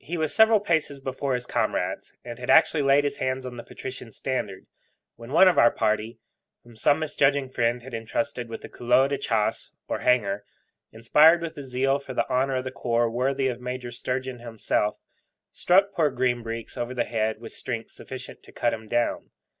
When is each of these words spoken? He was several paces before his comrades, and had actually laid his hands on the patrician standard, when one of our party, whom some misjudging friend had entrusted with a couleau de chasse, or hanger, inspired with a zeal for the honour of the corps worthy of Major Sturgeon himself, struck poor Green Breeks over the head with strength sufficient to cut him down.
He 0.00 0.16
was 0.16 0.34
several 0.34 0.58
paces 0.58 0.98
before 0.98 1.34
his 1.34 1.46
comrades, 1.46 2.12
and 2.24 2.40
had 2.40 2.50
actually 2.50 2.82
laid 2.82 3.04
his 3.04 3.18
hands 3.18 3.46
on 3.46 3.56
the 3.56 3.62
patrician 3.62 4.10
standard, 4.10 4.66
when 5.14 5.30
one 5.30 5.46
of 5.46 5.56
our 5.56 5.70
party, 5.70 6.18
whom 6.64 6.74
some 6.74 6.98
misjudging 6.98 7.48
friend 7.50 7.80
had 7.84 7.94
entrusted 7.94 8.48
with 8.48 8.64
a 8.64 8.68
couleau 8.68 9.06
de 9.06 9.16
chasse, 9.18 9.70
or 9.86 10.00
hanger, 10.00 10.44
inspired 10.90 11.40
with 11.42 11.56
a 11.58 11.62
zeal 11.62 12.00
for 12.00 12.12
the 12.12 12.28
honour 12.28 12.56
of 12.56 12.64
the 12.64 12.72
corps 12.72 13.08
worthy 13.08 13.46
of 13.46 13.60
Major 13.60 13.92
Sturgeon 13.92 14.40
himself, 14.40 14.98
struck 15.52 15.92
poor 15.92 16.10
Green 16.10 16.42
Breeks 16.42 16.76
over 16.76 16.92
the 16.92 17.04
head 17.04 17.38
with 17.40 17.52
strength 17.52 17.92
sufficient 17.92 18.42
to 18.42 18.50
cut 18.50 18.74
him 18.74 18.88
down. 18.88 19.30